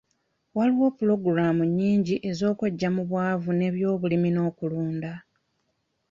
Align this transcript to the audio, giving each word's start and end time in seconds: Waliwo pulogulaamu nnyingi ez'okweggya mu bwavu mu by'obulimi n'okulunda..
Waliwo 0.57 0.87
pulogulaamu 0.97 1.63
nnyingi 1.69 2.15
ez'okweggya 2.29 2.89
mu 2.95 3.03
bwavu 3.09 3.49
mu 3.59 3.67
by'obulimi 3.75 4.29
n'okulunda.. 4.33 5.13